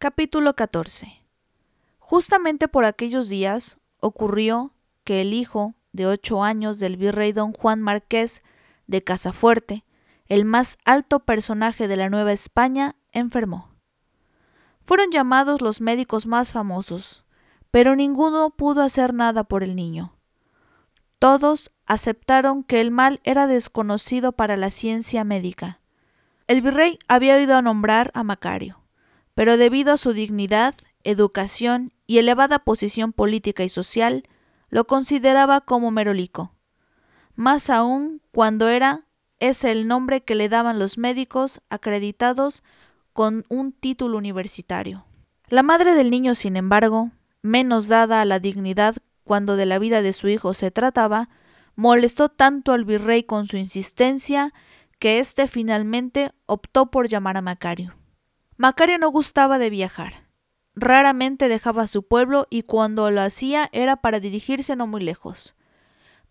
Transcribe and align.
Capítulo 0.00 0.54
14 0.54 1.24
Justamente 1.98 2.68
por 2.68 2.84
aquellos 2.84 3.28
días 3.28 3.78
ocurrió 3.98 4.72
que 5.02 5.20
el 5.22 5.34
hijo 5.34 5.74
de 5.90 6.06
ocho 6.06 6.44
años 6.44 6.78
del 6.78 6.96
virrey 6.96 7.32
don 7.32 7.52
Juan 7.52 7.82
Marqués 7.82 8.44
de 8.86 9.02
Casafuerte, 9.02 9.84
el 10.26 10.44
más 10.44 10.78
alto 10.84 11.18
personaje 11.18 11.88
de 11.88 11.96
la 11.96 12.10
Nueva 12.10 12.30
España, 12.30 12.94
enfermó. 13.10 13.74
Fueron 14.84 15.10
llamados 15.10 15.60
los 15.62 15.80
médicos 15.80 16.28
más 16.28 16.52
famosos, 16.52 17.24
pero 17.72 17.96
ninguno 17.96 18.50
pudo 18.50 18.82
hacer 18.82 19.12
nada 19.12 19.42
por 19.42 19.64
el 19.64 19.74
niño. 19.74 20.16
Todos 21.18 21.72
aceptaron 21.86 22.62
que 22.62 22.80
el 22.80 22.92
mal 22.92 23.18
era 23.24 23.48
desconocido 23.48 24.30
para 24.30 24.56
la 24.56 24.70
ciencia 24.70 25.24
médica. 25.24 25.80
El 26.46 26.62
virrey 26.62 27.00
había 27.08 27.34
oído 27.34 27.60
nombrar 27.62 28.12
a 28.14 28.22
Macario, 28.22 28.78
pero 29.38 29.56
debido 29.56 29.92
a 29.92 29.96
su 29.96 30.14
dignidad, 30.14 30.74
educación 31.04 31.92
y 32.08 32.18
elevada 32.18 32.58
posición 32.58 33.12
política 33.12 33.62
y 33.62 33.68
social, 33.68 34.24
lo 34.68 34.88
consideraba 34.88 35.60
como 35.60 35.92
merolico. 35.92 36.50
Más 37.36 37.70
aún 37.70 38.20
cuando 38.32 38.68
era 38.68 39.04
ese 39.38 39.70
el 39.70 39.86
nombre 39.86 40.24
que 40.24 40.34
le 40.34 40.48
daban 40.48 40.80
los 40.80 40.98
médicos 40.98 41.60
acreditados 41.70 42.64
con 43.12 43.44
un 43.48 43.70
título 43.70 44.18
universitario. 44.18 45.06
La 45.46 45.62
madre 45.62 45.94
del 45.94 46.10
niño, 46.10 46.34
sin 46.34 46.56
embargo, 46.56 47.12
menos 47.40 47.86
dada 47.86 48.20
a 48.20 48.24
la 48.24 48.40
dignidad 48.40 48.96
cuando 49.22 49.54
de 49.54 49.66
la 49.66 49.78
vida 49.78 50.02
de 50.02 50.14
su 50.14 50.26
hijo 50.26 50.52
se 50.52 50.72
trataba, 50.72 51.28
molestó 51.76 52.28
tanto 52.28 52.72
al 52.72 52.84
virrey 52.84 53.22
con 53.22 53.46
su 53.46 53.56
insistencia 53.56 54.52
que 54.98 55.20
éste 55.20 55.46
finalmente 55.46 56.32
optó 56.46 56.86
por 56.90 57.06
llamar 57.06 57.36
a 57.36 57.42
Macario. 57.42 57.97
Macario 58.58 58.98
no 58.98 59.08
gustaba 59.12 59.58
de 59.58 59.70
viajar. 59.70 60.26
Raramente 60.74 61.46
dejaba 61.46 61.86
su 61.86 62.02
pueblo 62.02 62.48
y 62.50 62.64
cuando 62.64 63.08
lo 63.12 63.20
hacía 63.20 63.68
era 63.72 63.96
para 63.96 64.18
dirigirse 64.18 64.74
no 64.74 64.88
muy 64.88 65.00
lejos. 65.00 65.54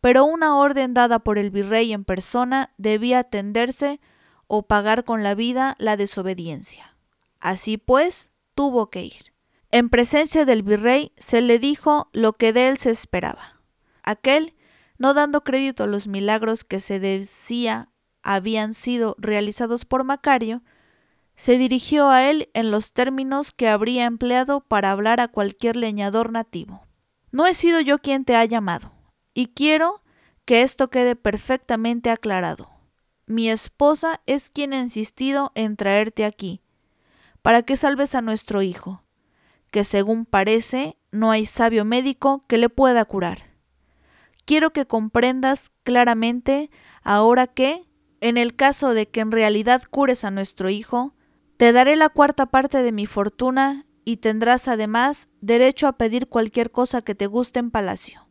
Pero 0.02 0.26
una 0.26 0.58
orden 0.58 0.94
dada 0.94 1.20
por 1.20 1.38
el 1.38 1.52
virrey 1.52 1.94
en 1.94 2.04
persona 2.04 2.74
debía 2.78 3.20
atenderse 3.20 4.02
o 4.48 4.64
pagar 4.68 5.06
con 5.06 5.24
la 5.24 5.36
vida 5.36 5.78
la 5.80 5.96
desobediencia. 5.96 6.98
Así 7.40 7.78
pues, 7.78 8.32
tuvo 8.56 8.90
que 8.90 9.06
ir. 9.06 9.34
En 9.72 9.88
presencia 9.88 10.44
del 10.44 10.64
virrey 10.64 11.14
se 11.18 11.42
le 11.42 11.60
dijo 11.60 12.10
lo 12.12 12.34
que 12.34 12.52
de 12.52 12.68
él 12.68 12.78
se 12.78 12.90
esperaba. 12.90 13.62
Aquel, 14.04 14.54
no 14.98 15.14
dando 15.14 15.46
crédito 15.46 15.86
a 15.86 15.88
los 15.88 16.10
milagros 16.10 16.66
que 16.66 16.82
se 16.82 17.00
decía 17.00 17.90
habían 18.22 18.74
sido 18.74 19.16
realizados 19.18 19.86
por 19.86 20.04
Macario, 20.04 20.62
se 21.38 21.58
dirigió 21.58 22.10
a 22.10 22.30
él 22.30 22.50
en 22.54 22.70
los 22.70 22.92
términos 22.92 23.54
que 23.54 23.70
habría 23.70 24.04
empleado 24.04 24.60
para 24.60 24.92
hablar 24.92 25.22
a 25.22 25.30
cualquier 25.30 25.78
leñador 25.78 26.34
nativo. 26.34 26.86
No 27.32 27.48
he 27.48 27.54
sido 27.54 27.80
yo 27.80 28.00
quien 28.00 28.26
te 28.26 28.36
ha 28.36 28.44
llamado, 28.44 28.92
y 29.34 29.48
quiero 29.48 30.04
que 30.44 30.64
esto 30.64 30.90
quede 30.90 31.16
perfectamente 31.16 32.10
aclarado. 32.10 32.70
Mi 33.26 33.50
esposa 33.50 34.20
es 34.26 34.52
quien 34.52 34.74
ha 34.74 34.80
insistido 34.80 35.54
en 35.56 35.78
traerte 35.78 36.26
aquí, 36.26 36.62
para 37.42 37.62
que 37.62 37.78
salves 37.78 38.16
a 38.16 38.22
nuestro 38.22 38.62
hijo 38.62 39.04
que 39.72 39.84
según 39.84 40.26
parece 40.26 40.98
no 41.12 41.32
hay 41.32 41.46
sabio 41.46 41.86
médico 41.86 42.46
que 42.48 42.58
le 42.58 42.70
pueda 42.70 43.06
curar. 43.06 43.40
Quiero 44.46 44.72
que 44.72 44.88
comprendas 44.88 45.72
claramente 45.84 46.72
ahora 47.04 47.48
que, 47.48 47.86
en 48.22 48.38
el 48.38 48.56
caso 48.56 48.94
de 48.94 49.10
que 49.10 49.20
en 49.20 49.32
realidad 49.32 49.84
cures 49.90 50.24
a 50.24 50.32
nuestro 50.32 50.70
hijo, 50.70 51.14
te 51.58 51.74
daré 51.74 51.96
la 51.96 52.10
cuarta 52.10 52.46
parte 52.46 52.84
de 52.84 52.92
mi 52.92 53.08
fortuna 53.08 53.86
y 54.06 54.18
tendrás 54.18 54.68
además 54.68 55.28
derecho 55.42 55.88
a 55.88 55.98
pedir 55.98 56.28
cualquier 56.28 56.72
cosa 56.72 57.02
que 57.02 57.16
te 57.16 57.28
guste 57.28 57.60
en 57.60 57.72
palacio. 57.72 58.28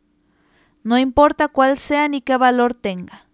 No 0.83 0.97
importa 0.97 1.49
cuál 1.49 1.77
sea 1.77 2.07
ni 2.07 2.21
qué 2.21 2.37
valor 2.37 2.73
tenga. 2.73 3.27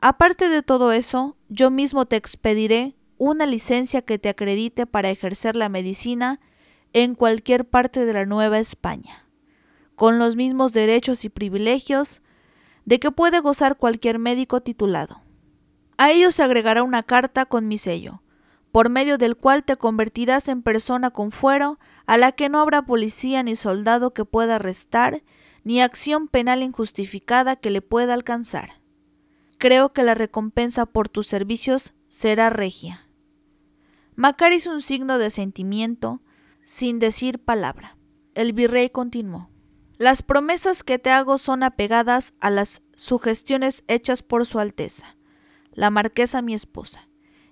Aparte 0.00 0.48
de 0.48 0.62
todo 0.62 0.92
eso, 0.92 1.36
yo 1.48 1.70
mismo 1.70 2.06
te 2.06 2.14
expediré 2.16 2.94
una 3.18 3.46
licencia 3.46 4.02
que 4.02 4.18
te 4.18 4.28
acredite 4.28 4.86
para 4.86 5.10
ejercer 5.10 5.56
la 5.56 5.68
medicina 5.68 6.40
en 6.92 7.16
cualquier 7.16 7.64
parte 7.64 8.06
de 8.06 8.12
la 8.12 8.24
Nueva 8.24 8.60
España, 8.60 9.28
con 9.96 10.20
los 10.20 10.36
mismos 10.36 10.72
derechos 10.72 11.24
y 11.24 11.28
privilegios 11.28 12.22
de 12.84 13.00
que 13.00 13.10
puede 13.10 13.40
gozar 13.40 13.76
cualquier 13.76 14.20
médico 14.20 14.62
titulado. 14.62 15.20
A 15.96 16.12
ello 16.12 16.30
se 16.30 16.44
agregará 16.44 16.84
una 16.84 17.02
carta 17.02 17.44
con 17.44 17.66
mi 17.66 17.76
sello, 17.76 18.22
por 18.72 18.88
medio 18.88 19.18
del 19.18 19.36
cual 19.36 19.64
te 19.64 19.76
convertirás 19.76 20.48
en 20.48 20.62
persona 20.62 21.10
con 21.10 21.30
fuero 21.30 21.78
a 22.06 22.16
la 22.18 22.32
que 22.32 22.48
no 22.48 22.60
habrá 22.60 22.82
policía 22.82 23.42
ni 23.42 23.56
soldado 23.56 24.12
que 24.12 24.24
pueda 24.24 24.56
arrestar, 24.56 25.22
ni 25.64 25.80
acción 25.80 26.28
penal 26.28 26.62
injustificada 26.62 27.56
que 27.56 27.70
le 27.70 27.82
pueda 27.82 28.14
alcanzar. 28.14 28.70
Creo 29.58 29.92
que 29.92 30.02
la 30.02 30.14
recompensa 30.14 30.86
por 30.86 31.08
tus 31.08 31.26
servicios 31.26 31.94
será 32.08 32.50
regia. 32.50 33.08
Macar 34.14 34.52
hizo 34.52 34.70
un 34.70 34.80
signo 34.80 35.18
de 35.18 35.30
sentimiento, 35.30 36.22
sin 36.62 36.98
decir 36.98 37.38
palabra. 37.38 37.96
El 38.34 38.52
virrey 38.52 38.90
continuó. 38.90 39.50
Las 39.96 40.22
promesas 40.22 40.84
que 40.84 40.98
te 40.98 41.10
hago 41.10 41.38
son 41.38 41.64
apegadas 41.64 42.34
a 42.40 42.50
las 42.50 42.82
sugestiones 42.94 43.82
hechas 43.88 44.22
por 44.22 44.46
Su 44.46 44.60
Alteza, 44.60 45.16
la 45.72 45.90
marquesa 45.90 46.40
mi 46.40 46.54
esposa, 46.54 47.07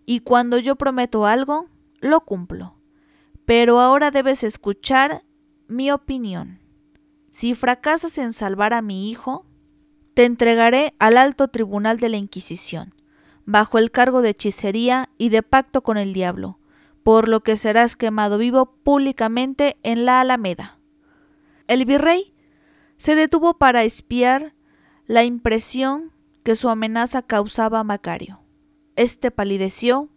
y 0.07 0.21
cuando 0.21 0.59
yo 0.59 0.77
prometo 0.77 1.27
algo, 1.27 1.69
lo 2.01 2.21
cumplo. 2.21 2.77
Pero 3.45 3.81
ahora 3.81 4.11
debes 4.13 4.45
escuchar 4.45 5.25
mi 5.67 5.91
opinión. 5.91 6.61
Si 7.31 7.55
fracasas 7.55 8.17
en 8.19 8.33
salvar 8.33 8.73
a 8.73 8.83
mi 8.83 9.11
hijo, 9.11 9.45
te 10.15 10.25
entregaré 10.25 10.95
al 10.99 11.19
alto 11.19 11.49
tribunal 11.49 11.99
de 11.99 12.09
la 12.09 12.17
Inquisición, 12.17 12.95
bajo 13.45 13.79
el 13.79 13.91
cargo 13.91 14.23
de 14.23 14.31
hechicería 14.31 15.11
y 15.19 15.29
de 15.29 15.43
pacto 15.43 15.83
con 15.83 15.99
el 15.99 16.15
diablo, 16.15 16.59
por 17.03 17.29
lo 17.29 17.41
que 17.41 17.57
serás 17.57 17.97
quemado 17.97 18.39
vivo 18.39 18.77
públicamente 18.83 19.77
en 19.83 20.07
la 20.07 20.21
Alameda. 20.21 20.79
El 21.67 21.85
virrey 21.85 22.33
se 22.97 23.15
detuvo 23.15 23.59
para 23.59 23.85
espiar 23.85 24.55
la 25.07 25.25
impresión 25.25 26.13
que 26.45 26.57
su 26.57 26.69
amenaza 26.71 27.23
causaba 27.23 27.81
a 27.81 27.85
Macario. 27.85 28.46
Este 28.97 29.31
palideció, 29.31 30.09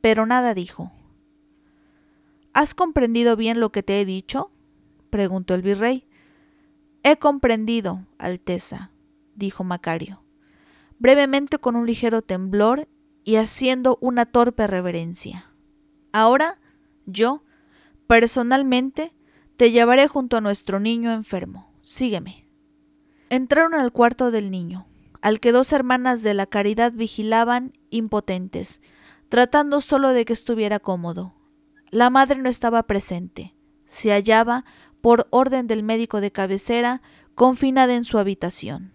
pero 0.00 0.24
nada 0.24 0.54
dijo. 0.54 0.92
¿Has 2.52 2.74
comprendido 2.74 3.36
bien 3.36 3.60
lo 3.60 3.70
que 3.70 3.82
te 3.82 4.00
he 4.00 4.04
dicho? 4.04 4.52
preguntó 5.10 5.54
el 5.54 5.62
virrey. 5.62 6.06
He 7.02 7.16
comprendido, 7.16 8.06
Alteza, 8.18 8.92
dijo 9.34 9.64
Macario, 9.64 10.22
brevemente 10.98 11.58
con 11.58 11.74
un 11.74 11.86
ligero 11.86 12.22
temblor 12.22 12.88
y 13.24 13.36
haciendo 13.36 13.98
una 14.00 14.26
torpe 14.26 14.66
reverencia. 14.66 15.52
Ahora, 16.12 16.60
yo, 17.06 17.42
personalmente, 18.06 19.12
te 19.56 19.72
llevaré 19.72 20.08
junto 20.08 20.36
a 20.36 20.40
nuestro 20.40 20.78
niño 20.78 21.12
enfermo. 21.12 21.72
Sígueme. 21.82 22.46
Entraron 23.28 23.74
al 23.74 23.92
cuarto 23.92 24.30
del 24.30 24.50
niño, 24.50 24.86
al 25.22 25.40
que 25.40 25.52
dos 25.52 25.72
hermanas 25.72 26.22
de 26.22 26.34
la 26.34 26.46
caridad 26.46 26.92
vigilaban 26.92 27.72
impotentes, 27.90 28.80
tratando 29.28 29.80
solo 29.80 30.10
de 30.10 30.24
que 30.24 30.32
estuviera 30.32 30.78
cómodo. 30.78 31.34
La 31.90 32.10
madre 32.10 32.40
no 32.40 32.48
estaba 32.48 32.82
presente. 32.84 33.54
Se 33.84 34.10
hallaba, 34.10 34.64
por 35.00 35.26
orden 35.30 35.66
del 35.66 35.82
médico 35.82 36.20
de 36.20 36.30
cabecera, 36.30 37.02
confinada 37.34 37.94
en 37.94 38.04
su 38.04 38.18
habitación. 38.18 38.92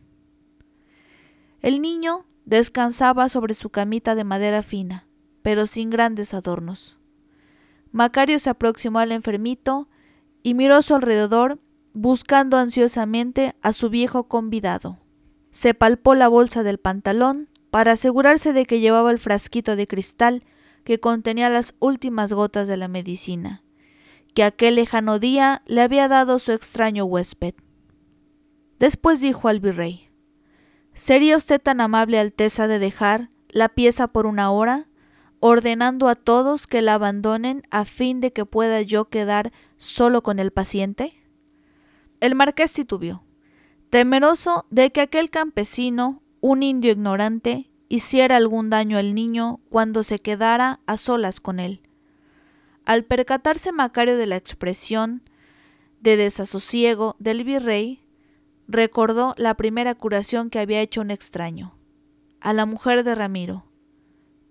El 1.61 1.81
niño 1.81 2.25
descansaba 2.45 3.27
sobre 3.27 3.55
su 3.55 3.69
camita 3.69 4.13
de 4.13 4.23
madera 4.23 4.61
fina, 4.61 5.07
pero 5.41 5.67
sin 5.67 5.89
grandes 5.89 6.33
adornos. 6.33 6.97
Macario 7.91 8.39
se 8.39 8.49
aproximó 8.49 8.99
al 8.99 9.11
enfermito 9.11 9.89
y 10.43 10.53
miró 10.53 10.75
a 10.75 10.81
su 10.81 10.93
alrededor 10.93 11.59
buscando 11.93 12.57
ansiosamente 12.57 13.55
a 13.61 13.73
su 13.73 13.89
viejo 13.89 14.27
convidado. 14.27 14.99
Se 15.55 15.73
palpó 15.73 16.15
la 16.15 16.27
bolsa 16.27 16.63
del 16.63 16.79
pantalón 16.79 17.47
para 17.71 17.93
asegurarse 17.93 18.51
de 18.51 18.65
que 18.65 18.81
llevaba 18.81 19.09
el 19.09 19.19
frasquito 19.19 19.77
de 19.77 19.87
cristal 19.87 20.43
que 20.83 20.99
contenía 20.99 21.49
las 21.49 21.75
últimas 21.79 22.33
gotas 22.33 22.67
de 22.67 22.75
la 22.75 22.89
medicina, 22.89 23.63
que 24.33 24.43
aquel 24.43 24.75
lejano 24.75 25.17
día 25.17 25.63
le 25.65 25.81
había 25.81 26.09
dado 26.09 26.39
su 26.39 26.51
extraño 26.51 27.05
huésped. 27.05 27.53
Después 28.79 29.21
dijo 29.21 29.47
al 29.47 29.61
virrey 29.61 30.09
¿Sería 30.93 31.37
usted 31.37 31.61
tan 31.61 31.79
amable, 31.79 32.19
Alteza, 32.19 32.67
de 32.67 32.77
dejar 32.77 33.29
la 33.47 33.69
pieza 33.69 34.09
por 34.09 34.25
una 34.25 34.51
hora? 34.51 34.89
ordenando 35.39 36.09
a 36.09 36.15
todos 36.15 36.67
que 36.67 36.81
la 36.81 36.95
abandonen 36.95 37.63
a 37.71 37.85
fin 37.85 38.19
de 38.19 38.33
que 38.33 38.45
pueda 38.45 38.81
yo 38.81 39.05
quedar 39.05 39.53
solo 39.77 40.21
con 40.21 40.39
el 40.39 40.51
paciente? 40.51 41.13
El 42.19 42.35
marqués 42.35 42.73
titubió, 42.73 43.24
temeroso 43.89 44.65
de 44.69 44.91
que 44.91 45.01
aquel 45.01 45.29
campesino, 45.29 46.21
un 46.41 46.63
indio 46.63 46.91
ignorante, 46.91 47.69
hiciera 47.89 48.37
algún 48.37 48.69
daño 48.69 48.97
al 48.97 49.15
niño 49.15 49.61
cuando 49.69 50.03
se 50.03 50.19
quedara 50.19 50.79
a 50.85 50.97
solas 50.97 51.39
con 51.39 51.59
él. 51.59 51.81
Al 52.85 53.03
percatarse 53.03 53.71
Macario 53.71 54.17
de 54.17 54.27
la 54.27 54.35
expresión 54.35 55.23
de 56.01 56.17
desasosiego 56.17 57.15
del 57.19 57.43
virrey, 57.43 58.03
recordó 58.67 59.33
la 59.37 59.55
primera 59.55 59.95
curación 59.95 60.49
que 60.49 60.59
había 60.59 60.81
hecho 60.81 61.01
un 61.01 61.11
extraño, 61.11 61.75
a 62.41 62.53
la 62.53 62.65
mujer 62.65 63.03
de 63.03 63.15
Ramiro, 63.15 63.65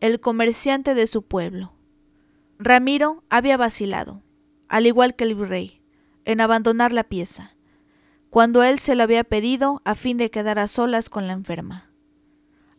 el 0.01 0.21
comerciante 0.21 0.95
de 0.95 1.07
su 1.07 1.23
pueblo. 1.23 1.73
Ramiro 2.59 3.25
había 3.31 3.57
vacilado, 3.57 4.23
al 4.69 4.87
igual 4.87 5.15
que 5.15 5.25
el 5.25 5.35
virrey, 5.35 5.83
en 6.25 6.41
abandonar 6.41 6.93
la 6.93 7.05
pieza, 7.05 7.54
cuando 8.35 8.65
él 8.65 8.81
se 8.81 8.97
lo 8.97 9.05
había 9.05 9.23
pedido 9.23 9.81
a 9.85 9.95
fin 9.95 10.17
de 10.17 10.29
quedar 10.29 10.59
a 10.59 10.67
solas 10.67 11.09
con 11.09 11.29
la 11.29 11.35
enferma. 11.35 11.89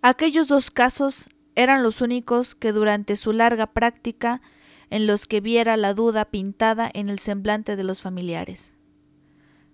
Aquellos 0.01 0.49
dos 0.49 0.69
casos 0.69 1.29
eran 1.55 1.81
los 1.81 2.01
únicos 2.01 2.55
que 2.55 2.73
durante 2.73 3.15
su 3.15 3.31
larga 3.31 3.67
práctica 3.67 4.41
en 4.89 5.07
los 5.07 5.27
que 5.27 5.39
viera 5.39 5.77
la 5.77 5.93
duda 5.93 6.25
pintada 6.25 6.91
en 6.93 7.07
el 7.07 7.19
semblante 7.19 7.77
de 7.77 7.85
los 7.85 8.01
familiares. 8.01 8.75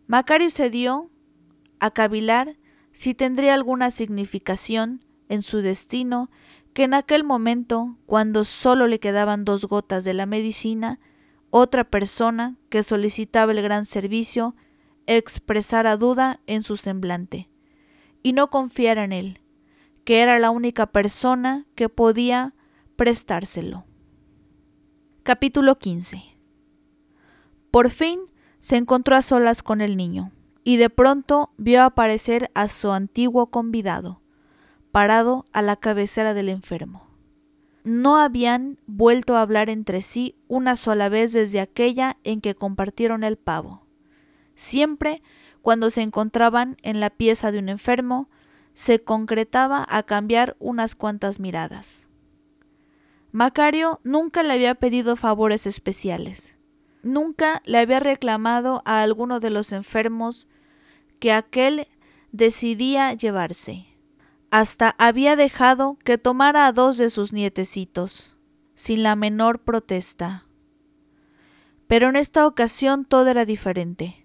Macario 0.06 0.52
se 0.52 0.70
dio 0.70 1.10
a 1.80 1.90
cavilar 1.90 2.60
si 2.92 3.16
tendría 3.16 3.56
alguna 3.56 3.90
significación 3.90 5.04
en 5.30 5.42
su 5.42 5.64
destino 5.64 6.30
que 6.74 6.84
en 6.84 6.94
aquel 6.94 7.24
momento, 7.24 7.98
cuando 8.06 8.44
solo 8.44 8.86
le 8.86 9.00
quedaban 9.00 9.46
dos 9.46 9.66
gotas 9.66 10.04
de 10.04 10.14
la 10.14 10.28
medicina, 10.28 11.00
otra 11.50 11.86
persona 11.86 12.56
que 12.70 12.84
solicitaba 12.84 13.52
el 13.52 13.64
gran 13.64 13.86
servicio 13.86 14.56
expresara 15.08 15.98
duda 15.98 16.40
en 16.48 16.64
su 16.64 16.78
semblante, 16.78 17.50
y 18.24 18.34
no 18.34 18.50
confiara 18.50 19.04
en 19.04 19.14
él, 19.14 19.42
que 20.04 20.22
era 20.22 20.40
la 20.40 20.52
única 20.52 20.88
persona 20.88 21.66
que 21.76 21.90
podía 21.90 22.54
prestárselo. 22.96 23.86
Capítulo 25.24 25.78
15 25.78 26.24
Por 27.70 27.90
fin 27.90 28.22
se 28.60 28.78
encontró 28.78 29.16
a 29.16 29.22
solas 29.22 29.64
con 29.64 29.82
el 29.82 29.98
niño, 29.98 30.32
y 30.64 30.78
de 30.78 30.90
pronto 30.90 31.52
vio 31.58 31.84
aparecer 31.84 32.52
a 32.54 32.68
su 32.68 32.92
antiguo 32.92 33.48
convidado, 33.48 34.22
parado 34.92 35.46
a 35.52 35.62
la 35.62 35.76
cabecera 35.76 36.34
del 36.34 36.50
enfermo. 36.50 37.08
No 37.84 38.18
habían 38.18 38.80
vuelto 38.86 39.36
a 39.36 39.42
hablar 39.42 39.70
entre 39.70 40.04
sí 40.04 40.36
una 40.48 40.76
sola 40.76 41.10
vez 41.10 41.34
desde 41.34 41.60
aquella 41.60 42.18
en 42.24 42.42
que 42.42 42.54
compartieron 42.54 43.24
el 43.24 43.38
pavo. 43.38 43.81
Siempre, 44.62 45.24
cuando 45.64 45.90
se 45.90 46.04
encontraban 46.04 46.78
en 46.84 47.00
la 47.00 47.10
pieza 47.10 47.52
de 47.52 47.58
un 47.58 47.68
enfermo, 47.68 48.30
se 48.74 49.04
concretaba 49.04 49.84
a 49.90 50.04
cambiar 50.04 50.56
unas 50.60 50.94
cuantas 50.94 51.40
miradas. 51.40 52.08
Macario 53.32 54.00
nunca 54.04 54.44
le 54.44 54.54
había 54.54 54.76
pedido 54.76 55.16
favores 55.16 55.66
especiales. 55.66 56.60
Nunca 57.02 57.64
le 57.66 57.80
había 57.80 58.00
reclamado 58.00 58.84
a 58.86 59.02
alguno 59.02 59.40
de 59.40 59.50
los 59.50 59.72
enfermos 59.72 60.48
que 61.20 61.32
aquel 61.32 61.88
decidía 62.32 63.14
llevarse. 63.14 63.88
Hasta 64.52 64.94
había 65.00 65.36
dejado 65.36 65.98
que 66.04 66.20
tomara 66.20 66.68
a 66.68 66.72
dos 66.72 67.00
de 67.00 67.10
sus 67.10 67.34
nietecitos, 67.34 68.36
sin 68.76 69.02
la 69.02 69.16
menor 69.16 69.58
protesta. 69.64 70.46
Pero 71.88 72.10
en 72.10 72.16
esta 72.16 72.46
ocasión 72.46 73.06
todo 73.06 73.28
era 73.28 73.44
diferente. 73.44 74.21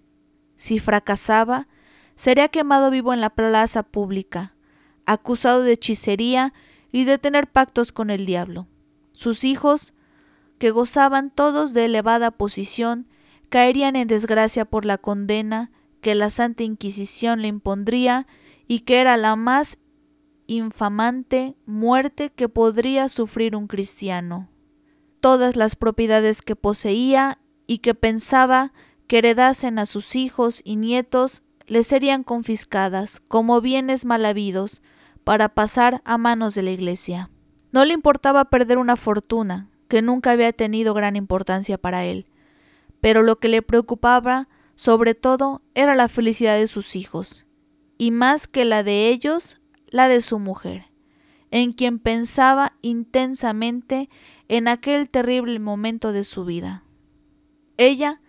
Si 0.57 0.79
fracasaba, 0.79 1.67
sería 2.15 2.49
quemado 2.49 2.91
vivo 2.91 3.13
en 3.13 3.21
la 3.21 3.29
plaza 3.29 3.83
pública, 3.83 4.55
acusado 5.05 5.61
de 5.63 5.73
hechicería 5.73 6.53
y 6.91 7.05
de 7.05 7.17
tener 7.17 7.47
pactos 7.47 7.91
con 7.91 8.09
el 8.09 8.25
diablo. 8.25 8.67
Sus 9.13 9.43
hijos, 9.43 9.93
que 10.57 10.71
gozaban 10.71 11.29
todos 11.29 11.73
de 11.73 11.85
elevada 11.85 12.31
posición, 12.31 13.07
caerían 13.49 13.95
en 13.95 14.07
desgracia 14.07 14.65
por 14.65 14.83
la 14.83 14.97
condena 14.97 15.71
que 16.01 16.15
la 16.15 16.29
Santa 16.29 16.63
Inquisición 16.63 17.41
le 17.41 17.47
impondría 17.47 18.27
y 18.67 18.81
que 18.81 18.99
era 18.99 19.15
la 19.17 19.35
más 19.35 19.77
infamante 20.47 21.55
muerte 21.65 22.31
que 22.31 22.49
podría 22.49 23.09
sufrir 23.09 23.55
un 23.55 23.67
cristiano. 23.67 24.49
Todas 25.19 25.55
las 25.55 25.75
propiedades 25.75 26.41
que 26.41 26.55
poseía 26.55 27.39
y 27.67 27.79
que 27.79 27.93
pensaba 27.93 28.73
que 29.07 29.19
heredasen 29.19 29.79
a 29.79 29.85
sus 29.85 30.15
hijos 30.15 30.61
y 30.63 30.75
nietos 30.75 31.43
le 31.65 31.83
serían 31.83 32.23
confiscadas 32.23 33.21
como 33.27 33.61
bienes 33.61 34.05
mal 34.05 34.25
habidos 34.25 34.81
para 35.23 35.49
pasar 35.49 36.01
a 36.05 36.17
manos 36.17 36.55
de 36.55 36.61
la 36.61 36.71
Iglesia. 36.71 37.29
No 37.71 37.83
le 37.83 37.93
importaba 37.93 38.45
perder 38.45 38.77
una 38.77 38.95
fortuna, 38.95 39.69
que 39.87 40.01
nunca 40.01 40.31
había 40.31 40.51
tenido 40.53 40.93
gran 40.93 41.15
importancia 41.15 41.77
para 41.77 42.05
él, 42.05 42.27
pero 43.01 43.23
lo 43.23 43.39
que 43.39 43.47
le 43.47 43.61
preocupaba 43.61 44.47
sobre 44.75 45.15
todo 45.15 45.61
era 45.75 45.95
la 45.95 46.07
felicidad 46.07 46.57
de 46.57 46.67
sus 46.67 46.95
hijos, 46.95 47.45
y 47.97 48.11
más 48.11 48.47
que 48.47 48.65
la 48.65 48.83
de 48.83 49.09
ellos, 49.09 49.59
la 49.87 50.07
de 50.07 50.21
su 50.21 50.39
mujer, 50.39 50.85
en 51.51 51.71
quien 51.73 51.99
pensaba 51.99 52.73
intensamente 52.81 54.09
en 54.47 54.67
aquel 54.67 55.09
terrible 55.09 55.59
momento 55.59 56.11
de 56.11 56.23
su 56.23 56.45
vida. 56.45 56.83
Ella 57.77 58.21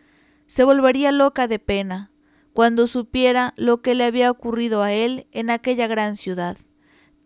se 0.48 0.64
volvería 0.64 1.12
loca 1.12 1.46
de 1.46 1.60
pena 1.60 2.10
cuando 2.54 2.88
supiera 2.88 3.54
lo 3.56 3.82
que 3.82 3.94
le 3.94 4.04
había 4.04 4.30
ocurrido 4.32 4.82
a 4.82 4.92
él 4.92 5.28
en 5.30 5.50
aquella 5.50 5.86
gran 5.86 6.16
ciudad, 6.16 6.56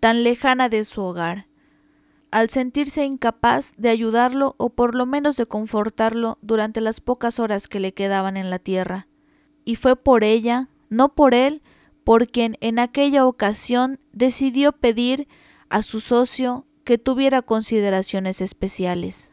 tan 0.01 0.25
lejana 0.25 0.69
de 0.69 0.85
su 0.85 1.01
hogar, 1.01 1.47
al 2.31 2.51
sentirse 2.51 3.05
incapaz 3.07 3.73
de 3.79 3.89
ayudarlo 3.89 4.55
o 4.59 4.71
por 4.71 4.95
lo 4.95 5.07
menos 5.07 5.37
de 5.37 5.47
confortarlo 5.47 6.37
durante 6.43 6.83
las 6.83 7.01
pocas 7.01 7.39
horas 7.39 7.69
que 7.69 7.81
le 7.81 7.95
quedaban 7.95 8.37
en 8.37 8.51
la 8.51 8.59
tierra. 8.59 9.07
Y 9.65 9.77
fue 9.77 9.97
por 9.97 10.25
ella, 10.25 10.69
no 10.91 11.15
por 11.15 11.33
él, 11.33 11.63
por 12.05 12.29
quien 12.29 12.59
en 12.61 12.79
aquella 12.79 13.25
ocasión 13.25 14.01
decidió 14.13 14.73
pedir 14.73 15.29
a 15.69 15.83
su 15.83 16.01
socio 16.01 16.67
que 16.85 16.99
tuviera 16.99 17.41
consideraciones 17.41 18.41
especiales. 18.41 19.32